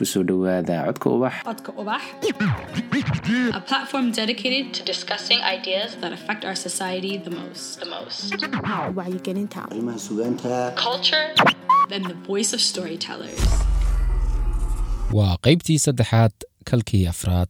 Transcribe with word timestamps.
ku 0.00 0.06
soo 0.08 0.22
dhowaada 0.28 0.76
codka 0.88 1.08
ubax 1.16 1.34
Codka 1.48 1.72
Ubax, 1.80 2.02
a 3.58 3.60
platform 3.70 4.06
dedicated 4.20 4.72
to 4.76 4.82
discussing 4.92 5.38
ideas 5.56 5.96
that 6.02 6.12
affect 6.18 6.42
our 6.48 6.54
society 6.68 7.12
the 7.26 7.30
most. 7.40 7.80
The 7.84 7.90
most. 7.96 8.32
wacyigelinta 8.98 9.58
arrimaha 9.68 9.98
sugaanta 10.06 10.72
Culture 10.86 11.26
and 11.94 12.02
the 12.12 12.16
voice 12.30 12.50
of 12.56 12.60
storytellers. 12.70 13.42
waa 15.18 15.34
qaybtii 15.46 15.78
saddexaad 15.86 16.32
kalkii 16.70 17.04
afraad 17.12 17.48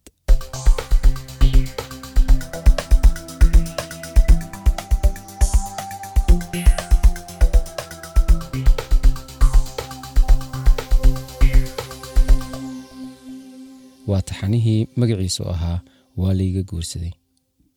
waa 14.10 14.22
taxanihii 14.28 14.80
magaciisu 15.00 15.42
ahaa 15.54 15.78
waa 16.20 16.34
layga 16.38 16.62
guursaday. 16.70 17.12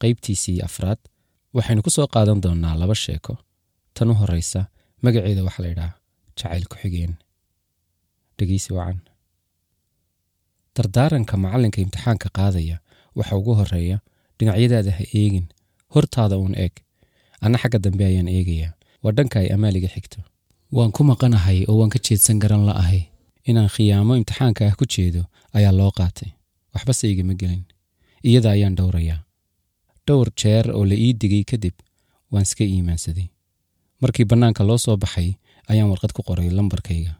Qaybtiisii 0.01 0.57
afraad 0.67 0.99
waxaynu 1.55 1.81
ku 1.85 1.89
soo 1.95 2.07
qaadan 2.13 2.39
doonnaa 2.43 2.75
laba 2.81 2.95
sheeko. 3.03 3.33
Tan 3.95 4.09
u 4.11 4.13
horraysa 4.19 4.61
magaceeda 5.05 5.41
waxaa 5.47 5.63
la 5.65 5.69
ydhaha 5.73 5.91
jacayl 6.37 6.65
ku-xigeen 6.71 7.13
dhegeysi 8.37 8.69
wacan. 8.77 8.99
Dardaaranka 10.75 11.35
macallinka 11.43 11.79
imtixaanka 11.85 12.27
qaadaya 12.37 12.77
waxa 13.17 13.33
ugu 13.39 13.53
horreeya 13.59 13.97
dhinacyadaada 14.37 14.91
ha 14.97 15.03
eegin. 15.19 15.45
Hortaada 15.93 16.35
uun 16.41 16.55
eeg. 16.63 16.73
Anna 17.43 17.57
xagga 17.61 17.79
dambe 17.85 18.03
ayaan 18.09 18.27
eegayaa. 18.35 18.71
Waa 19.03 19.13
dhanka 19.17 19.35
ay 19.41 19.49
amaaliga 19.55 19.87
xigto. 19.95 20.19
Waan 20.75 20.91
ku 20.95 21.01
maqanahay 21.09 21.59
oo 21.69 21.75
waan 21.79 21.91
ka 21.93 21.99
jeedsan 22.05 22.37
garan 22.41 22.63
la'ahay 22.69 23.01
inaan 23.49 23.69
khiyaamo 23.75 24.13
imtixaanka 24.19 24.61
ah 24.69 24.75
ku 24.79 24.85
jeedo 24.93 25.21
ayaa 25.57 25.71
loo 25.79 25.91
qaatay. 25.99 26.29
Waxbase 26.73 27.05
igama 27.11 27.33
gelin. 27.41 27.63
Iyada 28.27 28.49
ayaan 28.55 28.75
dhowrayaa. 28.77 29.19
Dhowr 30.07 30.27
jeer 30.41 30.65
oo 30.71 30.85
la 30.89 30.95
ii 31.05 31.13
digay 31.21 31.43
kadib 31.51 31.75
waan 32.31 32.43
iska 32.47 32.63
iimaansaday. 32.63 33.27
Markii 34.01 34.25
bannaanka 34.31 34.63
loo 34.69 34.77
soo 34.77 34.97
baxay 34.97 35.29
ayaan 35.71 35.89
warqad 35.91 36.11
ku 36.15 36.21
qoray 36.27 36.49
lambarkayga. 36.49 37.13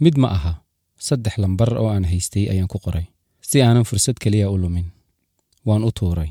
Mid 0.00 0.16
ma 0.22 0.28
aha 0.36 0.52
saddex 1.06 1.34
lambar 1.42 1.70
oo 1.78 1.88
aan 1.94 2.04
haystay 2.10 2.44
ayaan 2.52 2.68
ku 2.72 2.78
qoray 2.78 3.06
si 3.48 3.62
aanan 3.62 3.84
fursad 3.84 4.16
keliya 4.22 4.50
u 4.50 4.56
lumin. 4.58 4.86
Waan 5.66 5.84
u 5.84 5.90
tuuray. 5.98 6.30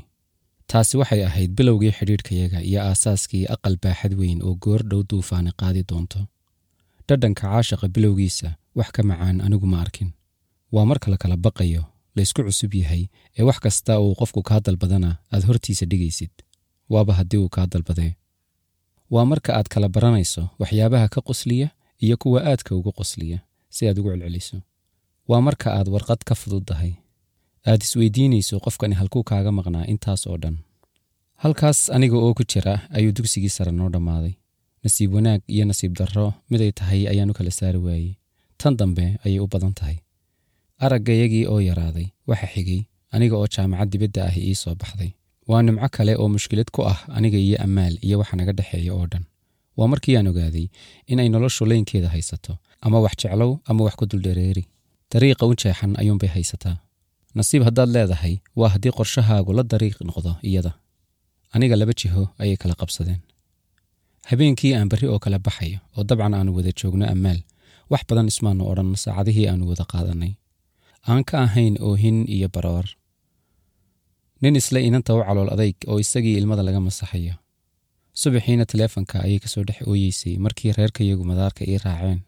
Taasi 0.70 0.96
waxay 1.00 1.22
ahayd 1.24 1.50
bilowgii 1.56 1.92
xidhiidhkayaga 1.98 2.60
iyo 2.60 2.80
aasaaskii 2.82 3.46
aqal 3.54 3.76
baaxad 3.82 4.12
weyn 4.18 4.42
oo 4.42 4.54
goor 4.64 4.82
dhow 4.90 5.02
duufaani 5.10 5.50
qaadi 5.60 5.82
doonto. 5.88 6.20
Dhadhanka 7.08 7.42
caashaqa 7.48 7.88
bilowgiisa 7.88 8.48
wax 8.78 8.88
ka 8.96 9.02
macaan 9.02 9.40
anigu 9.46 9.66
ma 9.72 9.78
arkin. 9.84 10.10
Waa 10.74 10.84
marka 10.90 11.10
la 11.10 11.16
kala 11.22 11.36
baqayo 11.36 11.82
laysku 12.16 12.40
cusub 12.46 12.72
yahay 12.74 13.02
ee 13.38 13.42
wax 13.48 13.58
kasta 13.64 13.92
uu 14.00 14.14
qofku 14.20 14.40
kaa 14.48 14.60
dalbadana 14.66 15.10
aad 15.32 15.44
hortiisa 15.48 15.84
dhigaysid. 15.90 16.30
Waaba 16.92 17.12
haddii 17.18 17.38
uu 17.42 17.48
kaa 17.56 17.66
dalbadee. 17.72 18.12
Waa 19.10 19.24
marka 19.30 19.50
aad 19.58 19.68
kala 19.72 19.88
baranayso 19.88 20.42
waxyaabaha 20.60 21.08
ka 21.14 21.20
qosliya 21.28 21.68
iyo 22.04 22.16
kuwa 22.16 22.40
aadka 22.50 22.70
uga 22.76 22.92
qosliya 22.98 23.38
si 23.74 23.88
aad 23.88 23.98
ugu 23.98 24.10
celceliso. 24.12 24.58
Waa 25.28 25.40
marka 25.46 25.68
aad 25.78 25.88
warqad 25.94 26.20
ka 26.28 26.34
fududdahay 26.34 26.92
aad 27.70 27.82
isweydiinayso 27.82 28.60
qofkani 28.64 28.94
halkuu 29.00 29.22
kaaga 29.30 29.50
maqnaa 29.58 29.84
intaas 29.92 30.26
oo 30.26 30.36
dhan. 30.42 30.56
Halkaas 31.42 31.90
aniga 31.90 32.16
oo 32.16 32.34
ku 32.34 32.42
jira 32.50 32.74
ayuu 32.96 33.12
dugsigii 33.16 33.48
sare 33.56 33.72
noo 33.72 33.88
dhammaaday. 33.94 34.34
Nasiib 34.84 35.14
wanaag 35.14 35.40
iyo 35.54 35.64
nasiib 35.64 35.92
darro 35.98 36.34
miday 36.50 36.72
tahay 36.72 37.00
ayaanu 37.12 37.32
kala 37.38 37.50
saari 37.50 37.78
waayey 37.86 38.12
tan 38.60 38.74
dambe 38.80 39.06
ayay 39.24 39.40
u 39.40 39.46
badan 39.52 39.74
tahay. 39.78 39.96
Araggayagii 40.84 41.44
oo 41.52 41.60
yaraaday 41.68 42.06
waxa 42.28 42.46
xigay 42.54 42.80
aniga 43.14 43.36
oo 43.40 43.46
jaamacad 43.54 43.88
dibadda 43.92 44.20
ah 44.28 44.36
ii 44.38 44.54
soo 44.62 44.74
baxday. 44.80 45.10
Waa 45.48 45.62
nimco 45.62 45.88
kale 45.96 46.12
oo 46.20 46.28
mushkilad 46.34 46.70
ku 46.74 46.80
ah 46.92 46.98
aniga 47.16 47.38
iyo 47.38 47.56
ammaal 47.64 47.94
iyo 48.06 48.16
waxa 48.20 48.36
naga 48.36 48.52
dhexeeya 48.58 48.92
oo 48.94 49.06
dhan. 49.12 49.24
Waa 49.76 49.88
markii 49.92 50.16
aan 50.16 50.26
ogaaday 50.32 50.66
inay 51.12 51.28
noloshu 51.28 51.64
laynkeeda 51.70 52.08
haysato 52.08 52.58
ama 52.80 52.98
wax 53.04 53.12
jeclow 53.22 53.52
ama 53.68 53.84
wax 53.86 53.94
ku 53.96 54.04
duldhereeri. 54.10 54.64
Dariiqa 55.12 55.46
u 55.46 55.54
jeexan 55.54 55.92
ayuunbay 56.00 56.28
haysataa. 56.28 56.76
Nasiib 57.34 57.62
haddaad 57.68 57.88
leedahay 57.96 58.34
waa 58.56 58.68
haddii 58.74 58.92
qorshahaagu 58.98 59.52
la 59.52 59.62
dariiq 59.62 59.96
noqdo 60.08 60.32
iyada. 60.42 60.72
Aniga 61.54 61.76
laba 61.76 61.92
jiho 62.00 62.22
ayay 62.42 62.56
kala 62.56 62.74
qabsadeen. 62.80 63.20
Habeenkii 64.28 64.74
aan 64.74 64.88
berri 64.90 65.06
oo 65.08 65.18
kala 65.18 65.38
baxayo 65.38 65.78
oo 65.96 66.04
dabcan 66.08 66.34
aanu 66.34 66.50
wada 66.56 66.72
joogno 66.78 67.06
ammaal 67.14 67.40
wax 67.92 68.02
badan 68.08 68.28
ismaannu 68.32 68.64
odhan 68.70 68.90
saacadihii 69.04 69.46
aanu 69.50 69.64
wada 69.70 69.84
qaadannay. 69.92 70.32
Aan 71.10 71.22
ka 71.28 71.36
ahayn 71.46 71.74
oohin 71.88 72.18
iyo 72.36 72.48
baroor. 72.54 72.86
Nin 74.42 74.56
isle 74.60 74.80
inanta 74.88 75.14
u 75.14 75.20
calool 75.26 75.50
adayg 75.54 75.76
oo 75.90 75.98
isagii 76.04 76.36
ilmada 76.40 76.62
laga 76.66 76.80
masaxayo. 76.86 77.34
Subaxiina 78.20 78.64
taleefanka 78.70 79.16
ayay 79.26 79.38
ka 79.44 79.48
soo 79.52 79.64
dhex 79.68 79.78
ooyeysay 79.90 80.34
markii 80.44 80.72
reerkayagu 80.78 81.24
madaarka 81.30 81.62
ii 81.70 81.78
raaceen. 81.84 82.20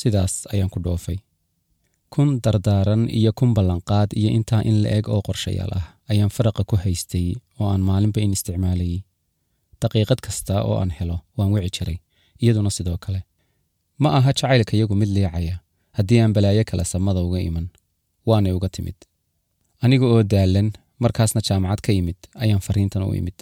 Sidaas 0.00 0.34
ayaan 0.52 0.70
ku 0.74 0.78
dhoofay. 0.84 1.18
Kun 2.14 2.28
dardaaran 2.44 3.02
iyo 3.18 3.32
kun 3.38 3.50
ballanqaad 3.56 4.10
iyo 4.20 4.30
intaa 4.38 4.62
in 4.70 4.76
la 4.82 4.88
eg 4.98 5.08
oo 5.14 5.20
qorshayaal 5.26 5.72
ah 5.78 5.86
ayaan 6.10 6.30
faraqa 6.36 6.62
ku 6.70 6.76
haystay 6.84 7.26
oo 7.60 7.68
aan 7.72 7.82
maalinba 7.88 8.20
in 8.24 8.32
isticmaalayay 8.36 9.00
daqiiqad 9.82 10.20
kasta 10.26 10.54
oo 10.68 10.74
aan 10.80 10.90
helo 10.98 11.16
waan 11.36 11.50
wici 11.54 11.70
jiray 11.76 11.98
iyaduna 12.42 12.70
sidoo 12.76 12.96
kale 13.04 13.20
ma 14.02 14.08
aha 14.18 14.30
jacaylkayagu 14.38 14.94
mid 15.00 15.08
liicaya 15.16 15.54
haddii 15.96 16.20
aan 16.22 16.32
balaayo 16.36 16.64
kale 16.70 16.84
samada 16.92 17.20
uga 17.26 17.40
iman 17.48 17.66
waanay 18.28 18.52
uga 18.58 18.68
timid. 18.68 18.98
Aniga 19.82 20.06
oo 20.06 20.22
daalan 20.22 20.68
markaasna 21.02 21.40
jaamacad 21.48 21.80
ka 21.86 21.92
imid 22.00 22.18
ayaan 22.42 22.60
fariintan 22.66 23.02
u 23.02 23.14
imid. 23.20 23.38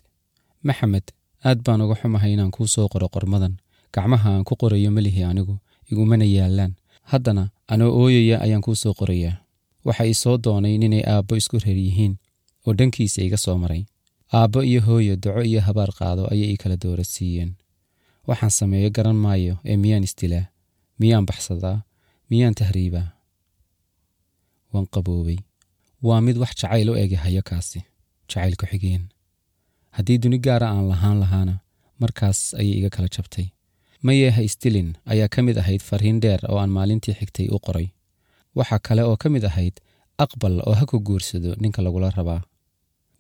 Maxamed 0.67 1.07
aad 1.49 1.59
baan 1.67 1.81
uga 1.85 1.95
xumahay 2.01 2.33
inaan 2.35 2.51
kuu 2.57 2.67
soo 2.75 2.89
qoro 2.93 3.09
qormadan. 3.15 3.55
Gacmaha 3.95 4.29
aan 4.35 4.45
ku 4.49 4.55
qorayo 4.61 4.91
melihi 4.97 5.23
anigu 5.31 5.55
igumana 5.91 6.25
yaallaan. 6.37 6.73
Haddana 7.11 7.45
anoo 7.73 7.91
ooyaya 8.03 8.37
ayaan 8.45 8.63
kuu 8.67 8.75
soo 8.83 8.95
qorayaa. 9.01 9.37
Waxa 9.87 10.05
ii 10.11 10.15
soo 10.23 10.37
doonay 10.45 10.75
ninay 10.79 11.03
aabbo 11.13 11.37
isku 11.41 11.57
reer 11.65 11.79
yihiin 11.87 12.15
oo 12.67 12.73
dhankiisa 12.79 13.23
iga 13.27 13.37
soo 13.45 13.57
maray. 13.63 13.83
Aabbo 14.35 14.63
iyo 14.71 14.81
hooyo 14.87 15.15
daco 15.17 15.43
iyo 15.51 15.61
habaar 15.67 15.91
qaado 15.99 16.23
ayay 16.33 16.49
ii 16.53 16.57
kala 16.63 16.77
doorasiiyeen 16.83 17.51
waxaan 18.29 18.51
sameeyo 18.59 18.91
garan 18.97 19.17
maayo 19.25 19.55
ee 19.71 19.77
miyaan 19.83 20.05
isdilaa 20.09 20.47
miyaan 21.01 21.27
baxsadaa 21.29 21.79
miyaan 22.31 22.55
tahriibaa 22.61 23.09
waan 24.73 24.87
qaboobay. 24.95 25.39
Waa 26.07 26.21
mid 26.21 26.37
wax 26.43 26.53
jacayl 26.61 26.91
u 26.91 26.95
egi 27.03 27.15
hayo 27.25 27.43
kaasi 27.51 27.81
jacayl 28.29 28.55
ku 28.61 28.67
xigeen. 28.71 29.03
Haddii 29.97 30.19
duni 30.23 30.39
gaara 30.47 30.67
aan 30.71 30.89
lahaan 30.93 31.19
lahaana 31.23 31.55
markaas 32.03 32.55
ayay 32.61 32.77
iga 32.79 32.91
kala 32.95 33.09
jabtay. 33.17 33.47
Mayee 34.03 34.31
ha 34.37 34.43
isdilin 34.49 34.89
ayaa 35.13 35.29
ka 35.35 35.43
mid 35.43 35.57
ahayd 35.63 35.83
fariin 35.89 36.21
dheer 36.23 36.41
oo 36.51 36.59
aan 36.63 36.71
maalintii 36.77 37.15
xigtay 37.21 37.47
u 37.55 37.59
qoray. 37.67 37.89
Waxaa 38.59 38.79
kale 38.87 39.03
oo 39.09 39.17
ka 39.23 39.29
mid 39.35 39.45
ahayd 39.51 39.75
aqbal 40.25 40.55
oo 40.67 40.75
ha 40.79 40.85
ku 40.91 40.97
guursado 41.07 41.51
ninka 41.63 41.83
lagula 41.83 42.11
rabaa. 42.19 42.43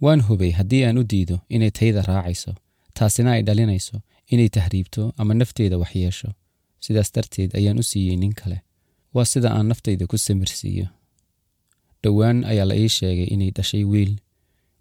Waan 0.05 0.21
hubay 0.27 0.51
haddii 0.59 0.85
aan 0.85 0.99
u 1.01 1.05
diido 1.13 1.37
inay 1.55 1.71
tayda 1.79 2.03
raacayso 2.03 2.53
taasina 2.97 3.31
ay 3.37 3.43
dhalinayso 3.49 3.97
inay 4.33 4.49
tahriibto 4.57 5.03
ama 5.21 5.35
nafteeda 5.35 5.77
waxyeesho 5.83 6.29
sidaas 6.85 7.11
darteed 7.15 7.51
ayaan 7.59 7.79
u 7.83 7.85
siiyey 7.91 8.17
nin 8.17 8.35
kale. 8.41 8.59
Waa 9.15 9.25
sida 9.33 9.49
aan 9.57 9.67
naftayda 9.71 10.05
ku 10.11 10.17
samirsiiyo 10.19 10.87
dhowaan 12.03 12.39
ayaa 12.51 12.67
la 12.71 12.75
ii 12.83 12.89
sheegay 12.99 13.29
inay 13.35 13.51
dhashay 13.57 13.85
wiil. 13.93 14.13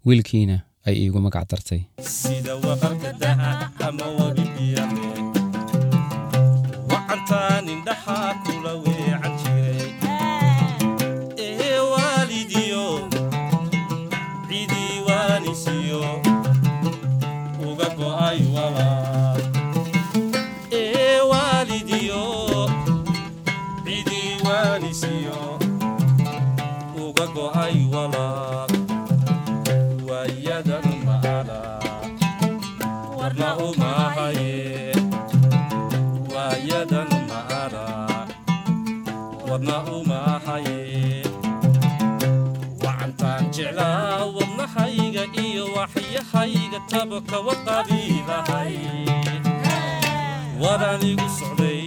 Wiilkiina 0.06 0.56
ay 0.86 0.94
iigu 1.02 1.18
magac 1.24 1.46
dartay 1.50 1.82
waanisiyo 24.66 25.38
uga 27.06 27.26
go'ay 27.34 27.76
walaal 27.94 28.70
waayadan 30.08 30.86
maala 31.06 31.60
warna 33.18 33.50
umahaye 33.66 34.90
waayadan 36.34 37.10
maala 37.30 37.86
warna 39.48 39.76
umahaye 39.98 41.22
wacantaan 42.84 43.44
jeclaa 43.54 44.26
wadnahayga 44.36 45.24
iyo 45.46 45.64
waxyahayga 45.78 46.80
tabaka 46.90 47.36
waqabiilahay 47.46 48.74
waraan 50.62 51.02
igu 51.12 51.28
socday 51.38 51.86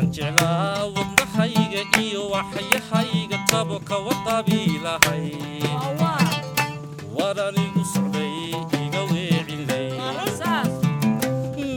waxaan 0.00 0.12
jeclaa 0.16 0.86
wadnahayga 0.96 1.82
iyo 2.00 2.22
waxyahayga 2.32 3.38
tabo 3.50 3.76
kawa 3.88 4.14
qabiilahay 4.24 5.28
war 7.16 7.36
anigu 7.46 7.82
socday 7.92 8.56
iga 8.84 9.02
weecinay 9.12 9.92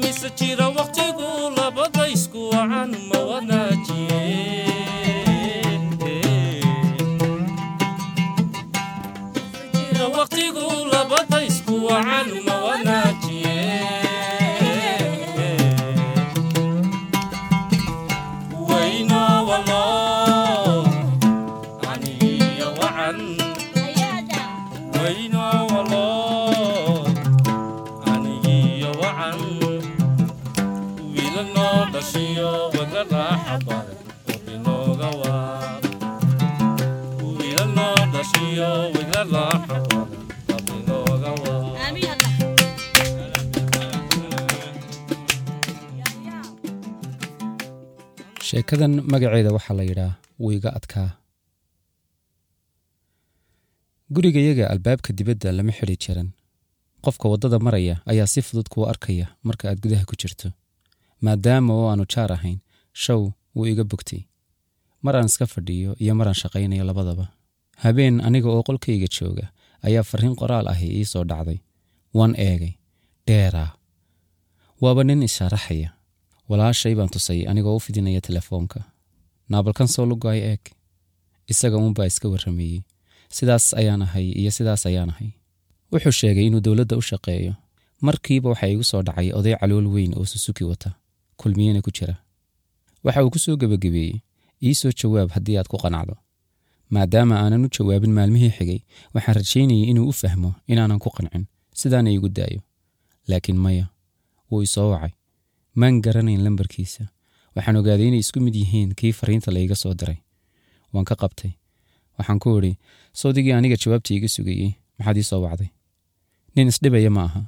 mise 0.02 0.30
jira 0.40 0.68
wakhtigu 0.78 1.28
labadaysku 1.58 2.40
wacan 2.54 2.92
ma 3.12 3.20
wanaajiye 3.30 4.24
waqtigu 10.16 10.66
labadaysku 10.94 11.74
wacan 11.86 12.28
sheekadan 48.48 48.94
magaceeda 49.12 49.52
waxaa 49.56 49.76
la 49.80 49.84
yidhaa 49.90 50.14
wiiga 50.46 50.70
adkaa. 50.78 51.10
Gurigayaga 54.14 54.66
albaabka 54.74 55.10
dibadda 55.18 55.50
lama 55.58 55.72
xidhi 55.78 55.96
jiran 56.04 56.30
qofka 57.06 57.26
waddada 57.32 57.58
maraya 57.66 57.96
ayaa 58.12 58.28
si 58.34 58.42
fudud 58.48 58.68
kuu 58.74 58.86
arkaya 58.92 59.28
marka 59.48 59.64
aad 59.70 59.80
gudaha 59.84 60.06
ku 60.10 60.16
jirto. 60.22 60.48
Maadaama 61.26 61.72
oo 61.74 61.88
aanu 61.92 62.06
jaar 62.14 62.32
ahayn 62.38 62.60
show 63.04 63.22
wuu 63.56 63.66
iga 63.72 63.84
bogtay. 63.84 64.22
Mar 65.04 65.16
aan 65.16 65.26
iska 65.32 65.46
fadhiyo 65.54 65.96
iyo 66.04 66.14
maraan 66.20 66.38
shaqaynayo 66.42 66.84
labadaba 66.90 67.26
habeen 67.78 68.22
aniga 68.22 68.50
oo 68.50 68.64
qolkayga 68.64 69.08
jooga 69.20 69.46
ayaa 69.88 70.04
farriin 70.04 70.36
qoraal 70.36 70.68
ahi 70.68 70.88
ii 71.00 71.06
soo 71.06 71.24
dhacday. 71.24 71.60
Waan 72.14 72.34
eegay 72.38 72.74
dheeraa 73.28 73.72
waaba 74.82 75.04
nin 75.04 75.24
ishaaraxaya 75.24 75.90
walaashay 76.50 76.96
baan 76.96 77.10
tusay 77.10 77.48
anigoo 77.50 77.76
u 77.76 77.80
fidinaya 77.80 78.22
telefoonka. 78.22 78.80
Naabalkan 79.50 79.88
soo 79.88 80.06
lugaay 80.06 80.40
eeg. 80.40 80.62
Isaga 81.48 81.78
uunbaa 81.78 82.06
iska 82.06 82.30
warrameeyey. 82.30 82.82
Sidaas 83.30 83.74
ayaan 83.74 84.02
ahay 84.02 84.28
iyo 84.32 84.52
sidaas 84.52 84.86
ayaan 84.86 85.10
ahay. 85.10 85.30
Wuxuu 85.92 86.12
sheegay 86.12 86.46
inuu 86.46 86.60
dowladda 86.62 86.98
u 86.98 87.02
shaqeeyo. 87.02 87.54
Markiiba 88.02 88.50
waxaa 88.50 88.68
igu 88.68 88.84
soo 88.84 89.02
dhacay 89.02 89.32
oday 89.34 89.56
calool 89.60 89.88
weyn 89.88 90.14
oo 90.18 90.26
susuki 90.26 90.64
wata. 90.64 90.92
Kulmiyena 91.38 91.82
ku 91.82 91.92
jira. 91.92 92.16
Waxa 93.04 93.24
uu 93.26 93.30
ku 93.30 93.40
soo 93.40 93.56
gebagabeeyey 93.58 94.22
ii 94.64 94.74
soo 94.76 94.92
jawaab 95.00 95.30
haddii 95.36 95.58
aad 95.58 95.68
ku 95.68 95.78
qanacdo 95.78 96.16
maadaama 96.96 97.36
aanan 97.44 97.66
u 97.66 97.70
jawaabin 97.76 98.14
maalmihii 98.18 98.52
xigay 98.58 98.80
waxaan 99.14 99.36
rajaynayay 99.40 99.86
inuu 99.92 100.08
u 100.12 100.14
fahmo 100.22 100.50
inaanan 100.72 101.00
ku 101.04 101.10
qancin. 101.16 101.44
Sidaana 101.80 102.10
igu 102.16 102.30
daayo. 102.38 102.62
Laakiin 103.30 103.58
maya 103.66 103.86
wuu 104.52 104.62
isoo 104.68 104.90
wacay. 104.94 105.12
Maan 105.80 106.02
garanayn 106.06 106.42
lambarkiisa. 106.46 107.04
Waxaan 107.56 107.76
ogaaday 107.80 108.08
inay 108.08 108.20
isku 108.26 108.40
mid 108.46 108.56
yihiin 108.56 108.94
kii 109.00 109.14
fariinta 109.20 109.52
laiga 109.56 109.76
soo 109.76 109.94
diray 110.00 110.20
waan 110.94 111.06
ka 111.10 111.16
qabtay. 111.22 111.52
Waxaan 112.18 112.40
ku 112.40 112.50
idhi 112.60 112.78
sawdigii 113.20 113.54
aniga 113.58 113.76
jawaabta 113.82 114.14
iga 114.14 114.28
sugayey 114.36 114.72
maxaad 114.98 115.18
ii 115.18 115.28
soo 115.32 115.42
wacday? 115.46 115.70
Nin 116.56 116.68
isdhibaya 116.72 117.10
ma 117.10 117.24
aha. 117.28 117.42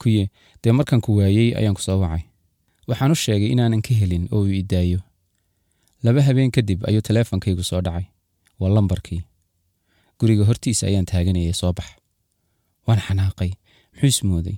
Kuye 0.00 0.30
dee 0.62 0.72
markaan 0.72 1.00
ku 1.04 1.16
waayey 1.18 1.52
ayaan 1.58 1.74
ku 1.76 1.82
soo 1.82 1.98
wacay. 2.00 2.22
Waxaan 2.88 3.12
u 3.12 3.16
sheegay 3.24 3.50
inaanan 3.52 3.82
ka 3.84 3.92
helin 3.94 4.24
oo 4.32 4.40
uu 4.48 4.54
idaayo 4.62 5.00
laba 6.02 6.22
habeen 6.22 6.50
kadib 6.54 6.80
ayuu 6.88 7.02
teleefonkaygu 7.08 7.64
soo 7.70 7.80
dhacay 7.86 8.06
waa 8.60 8.70
lambarkii. 8.76 9.22
Guriga 10.20 10.44
hortiisa 10.48 10.86
ayaan 10.86 11.06
taaganayay 11.10 11.52
soo 11.60 11.72
bax. 11.78 11.88
Waan 12.86 13.00
xanaaqay 13.06 13.50
muxuu 13.92 14.08
ismooday 14.12 14.56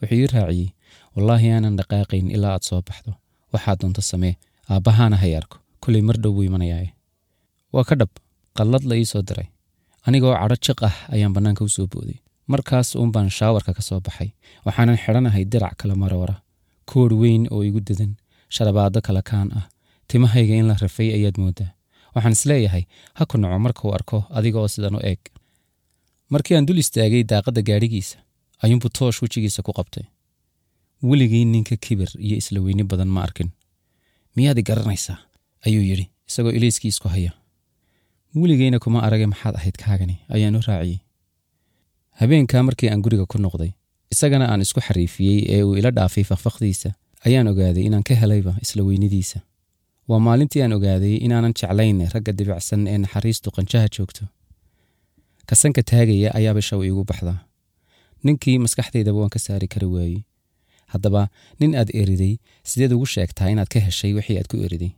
wuxuu 0.00 0.16
ii 0.20 0.26
raaciyey 0.34 0.68
wallaahi 1.14 1.48
aanan 1.54 1.74
dhaqaaqayn 1.78 2.26
ilaa 2.36 2.52
aad 2.56 2.64
soo 2.70 2.80
baxdo. 2.88 3.12
Waxaad 3.52 3.78
doonto 3.80 4.02
samee 4.10 4.34
aabbahaana 4.72 5.16
hay 5.22 5.32
arko. 5.40 5.56
Kolay 5.82 6.02
mar 6.08 6.16
dhow 6.22 6.32
buu 6.36 6.44
imanayaae 6.48 6.88
waa 7.74 7.84
ka 7.88 7.94
dhab 8.00 8.12
qallad 8.58 8.84
la 8.90 8.94
ii 9.00 9.04
soo 9.12 9.22
diray. 9.28 9.48
Anigoo 10.06 10.34
cadho 10.40 10.56
jiq 10.66 10.80
ah 10.88 10.96
ayaan 11.14 11.32
bannaanka 11.36 11.62
u 11.64 11.68
soo 11.76 11.86
booday. 11.92 12.18
Markaas 12.52 12.88
uunbaan 12.96 13.30
shaawarka 13.38 13.72
ka 13.78 13.82
soo 13.88 14.00
baxay. 14.06 14.28
Waxaanan 14.66 14.96
xidhanahay 15.02 15.44
dirac 15.52 15.74
kala 15.80 15.94
maroora 16.02 16.36
koodh 16.90 17.14
weyn 17.22 17.42
oo 17.54 17.62
igu 17.68 17.80
dadan 17.88 18.12
sharabaado 18.54 18.98
kala 19.06 19.22
kaan 19.30 19.48
ah. 19.58 19.64
Timahayga 20.08 20.54
in 20.60 20.66
la 20.70 20.74
rafay 20.82 21.08
ayaad 21.16 21.36
mooddaa 21.42 21.70
waxaan 22.14 22.32
is 22.36 22.44
leeyahay 22.50 22.84
ha 23.18 23.22
ku 23.30 23.36
naco 23.38 23.58
markuu 23.66 23.90
arko 23.98 24.18
adiga 24.38 24.58
oo 24.62 24.68
sidan 24.74 24.94
u 24.98 25.00
eeg. 25.10 25.20
Markii 26.32 26.56
aan 26.56 26.66
dul 26.68 26.78
istaagay 26.82 27.22
daaqadda 27.32 27.62
gaadhigiisa 27.68 28.16
ayuunbuu 28.64 28.90
toosh 28.98 29.18
wejigiisa 29.22 29.62
ku 29.66 29.72
qabtay. 29.78 30.04
Weligii 31.08 31.44
ninka 31.44 31.76
kibir 31.84 32.10
iyo 32.26 32.36
isla 32.36 32.60
weyni 32.60 32.84
badan 32.84 33.08
ma 33.14 33.22
arkin. 33.26 33.50
Miyaad 34.36 34.58
i 34.58 34.62
garanaysaa? 34.62 35.18
Ayuu 35.66 35.82
yidhi 35.90 36.06
isagoo 36.28 36.50
ilayskii 36.58 36.88
isku 36.94 37.08
haya. 37.08 37.32
Weligeyna 38.34 38.78
kuma 38.78 39.02
arage 39.06 39.26
maxaad 39.26 39.54
ahayd 39.56 39.76
kaagani 39.82 40.16
ayaan 40.34 40.56
u 40.56 40.60
raaciyey. 40.66 40.98
Habeenkaa 42.20 42.62
markii 42.62 42.88
aan 42.90 43.02
guriga 43.04 43.26
ku 43.26 43.38
noqday 43.38 43.72
isagana 44.12 44.46
aan 44.52 44.60
isku 44.60 44.80
xariifiyey 44.80 45.38
ee 45.54 45.62
uu 45.64 45.76
ila 45.80 45.90
dhaafay 45.96 46.24
fakfakdiisa 46.30 46.90
ayaan 47.26 47.48
ogaaday 47.52 47.84
inaan 47.88 48.02
ka 48.08 48.14
helayba 48.14 48.52
isla 48.64 48.82
weynidiisa 48.88 49.40
waa 50.08 50.18
maalintii 50.26 50.62
aan 50.62 50.72
ogaaday 50.78 51.14
inaanan 51.26 51.54
jeclayn 51.60 51.98
ragga 52.14 52.32
dibicsan 52.38 52.82
ee 52.92 52.98
naxariistu 53.04 53.48
qanjaha 53.56 53.88
joogto. 53.96 54.22
Kasanka 55.48 55.82
taagaya 55.90 56.28
ayaaba 56.38 56.62
shaw 56.68 56.80
iigu 56.86 57.04
baxdaa. 57.10 57.38
Ninkii 58.24 58.58
maskaxdaydaba 58.64 59.18
waan 59.22 59.32
ka 59.34 59.38
saari 59.46 59.68
kari 59.74 59.86
waayey. 59.94 60.20
Haddaba 60.92 61.22
nin 61.60 61.72
aad 61.80 61.90
eriday 62.02 62.34
sideed 62.70 62.92
ugu 62.96 63.06
sheegtaa 63.14 63.48
inaad 63.52 63.68
ka 63.74 63.78
heshay 63.86 64.12
wixii 64.16 64.38
aad 64.38 64.48
ku 64.52 64.56
eriday 64.66 64.92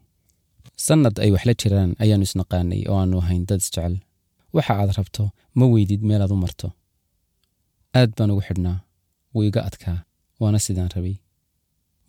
sannad 0.87 1.17
ay 1.25 1.31
waxla 1.35 1.55
jiraan 1.61 1.91
ayaannu 2.03 2.27
isnaqaanay 2.29 2.81
oo 2.91 2.97
aannu 3.01 3.17
ahayn 3.23 3.45
dad 3.49 3.61
isjecel 3.65 3.95
waxa 4.57 4.73
aad 4.81 4.91
rabto 4.99 5.25
ma 5.59 5.65
weydid 5.75 6.03
meelaad 6.09 6.33
u 6.35 6.37
marto. 6.45 6.69
Aad 7.99 8.11
baan 8.17 8.31
ugu 8.35 8.43
xidhnaa 8.49 8.77
wuu 9.35 9.45
iga 9.49 9.61
adkaa 9.69 9.99
waana 10.41 10.59
sidaan 10.67 10.91
rabay. 10.97 11.17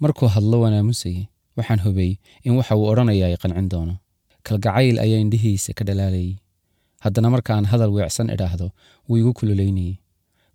Markuu 0.02 0.28
hadlo 0.36 0.58
waan 0.64 0.74
aamusayey 0.80 1.24
waxaan 1.58 1.80
hubay 1.86 2.12
in 2.46 2.54
waxa 2.60 2.76
uu 2.80 2.88
odhanaya 2.92 3.26
ay 3.28 3.36
qancin 3.42 3.70
doono. 3.72 3.96
Kalgacayl 4.46 4.98
ayaa 5.06 5.20
indhihiisa 5.26 5.74
ka 5.78 5.84
dhalaalayay. 5.88 6.36
Haddana 7.04 7.30
markaan 7.34 7.66
hadal 7.72 7.92
weecsan 7.96 8.30
idhaahdo 8.36 8.68
wuu 9.10 9.18
igu 9.22 9.32
kululaynayey 9.38 9.94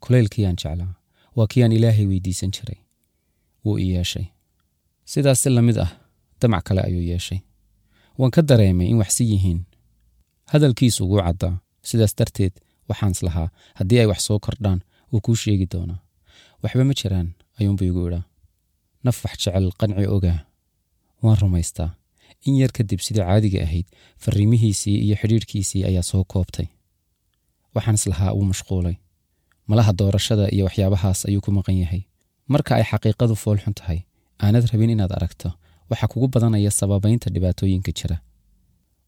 kulaylkiiyaan 0.05 0.57
jeclaa 0.63 0.93
waa 1.37 1.47
kiiyaan 1.51 1.73
ilaahay 1.77 2.07
weydiisan 2.11 2.51
jiray 2.55 2.79
wuu 3.65 3.77
i 3.79 3.87
yeeshay. 3.95 4.27
Sidaas 5.11 5.43
si 5.43 5.51
la 5.51 5.63
mid 5.63 5.79
ah 5.85 5.91
damac 6.41 6.63
kale 6.67 6.81
ayuu 6.89 7.03
yeeshay. 7.11 7.41
Waan 8.19 8.31
ka 8.35 8.43
dareemay 8.43 8.87
in 8.93 8.99
waxsi 9.03 9.25
yihiin. 9.33 9.61
Hadalkiisu 10.53 11.05
ugu 11.05 11.19
caddaa. 11.27 11.55
Sidaas 11.89 12.13
darteed 12.19 12.53
waxaan 12.89 13.13
islahaa 13.17 13.49
haddii 13.79 13.99
ay 14.03 14.07
wax 14.11 14.21
soo 14.27 14.39
kordhaan 14.45 14.81
wuu 15.13 15.21
kuu 15.25 15.37
sheegi 15.43 15.67
doonaa. 15.73 15.99
Waxba 16.63 16.85
ma 16.85 16.95
jiraan 17.01 17.29
ayuunbuu 17.61 17.87
igu 17.91 18.01
idhaa. 18.09 18.25
Naf 19.05 19.25
wax 19.25 19.35
jecel 19.45 19.67
qanci 19.81 20.07
ogaa 20.17 20.39
waan 21.23 21.37
rumaystaa. 21.43 21.91
In 22.47 22.55
yar 22.61 22.71
kadib 22.77 23.01
sidii 23.07 23.23
caadiga 23.29 23.63
ahayd 23.67 23.87
farriimihiisii 24.25 24.97
iyo 25.05 25.17
xidhiidhkiisii 25.21 25.85
ayaa 25.89 26.03
soo 26.03 26.25
koobtay. 26.33 26.67
Waxaan 27.75 27.95
islahaa 27.95 28.33
wuu 28.37 28.45
mashquulay. 28.53 28.95
Malaha 29.67 29.93
doorashada 29.99 30.49
iyo 30.55 30.65
waxyaabahaas 30.69 31.21
ayuu 31.29 31.41
ku 31.41 31.51
maqan 31.53 31.77
yahay. 31.83 32.03
Marka 32.53 32.75
ay 32.77 32.85
xaqiiqadu 32.91 33.35
foolxun 33.43 33.75
tahay 33.79 33.99
aanad 34.43 34.65
rabin 34.73 34.91
inaad 34.95 35.13
aragto 35.19 35.49
waxaa 35.91 36.09
kugu 36.13 36.29
badanaya 36.35 36.71
sababaynta 36.71 37.31
dhibaatooyinka 37.35 37.93
jira. 37.99 38.17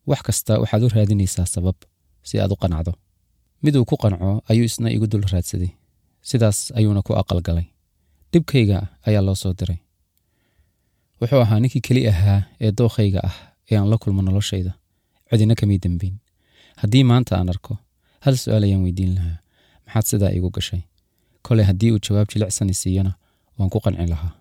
Wax 0.06 0.20
kasta 0.26 0.52
waxaad 0.62 0.82
u 0.82 0.88
raadinaysaa 0.96 1.46
sabab 1.54 1.76
si 2.28 2.34
aad 2.40 2.52
u 2.54 2.56
qanacdo. 2.62 2.92
Miduu 3.64 3.84
ku 3.90 3.96
qanco 4.02 4.30
ayuu 4.50 4.64
isna 4.70 4.88
igu 4.96 5.06
dul 5.12 5.24
raadsaday. 5.32 5.70
Sidaas 6.28 6.58
ayuuna 6.78 7.02
ku 7.06 7.12
aqalgalay. 7.20 7.66
Dhibkayga 8.32 8.78
ayaa 9.08 9.22
loo 9.26 9.34
soo 9.42 9.52
diray 9.58 9.78
wuxuu 11.22 11.40
ahaa 11.44 11.60
ninkii 11.62 11.80
keli 11.86 12.02
ahaa 12.12 12.40
ee 12.60 12.72
dookhayga 12.78 13.20
ah 13.28 13.36
ee 13.70 13.76
aan 13.78 13.88
la 13.92 13.96
kulmo 14.02 14.22
noloshayda. 14.22 14.72
Cidina 15.30 15.54
kamay 15.60 15.78
dembeyn 15.84 16.14
haddii 16.82 17.04
maanta 17.10 17.32
aan 17.38 17.48
arko 17.54 17.72
hal 18.24 18.34
su'aal 18.42 18.64
ayaan 18.66 18.82
weydiin 18.86 19.12
lahaa. 19.16 19.36
Maxaad 19.86 20.06
sidaa 20.10 20.30
iigu 20.36 20.50
gashay? 20.56 20.80
Koley 21.46 21.64
haddii 21.70 21.90
uu 21.94 22.00
jawaab 22.06 22.28
jilicsan 22.32 22.70
i 22.70 22.74
siiyana 22.82 23.12
waan 23.58 23.70
ku 23.72 23.78
qancin 23.84 24.08
lahaa 24.12 24.32